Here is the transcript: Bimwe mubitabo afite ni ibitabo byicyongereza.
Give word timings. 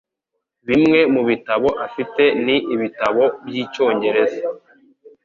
Bimwe 0.67 0.99
mubitabo 1.13 1.69
afite 1.87 2.23
ni 2.45 2.55
ibitabo 2.73 3.23
byicyongereza. 3.45 4.39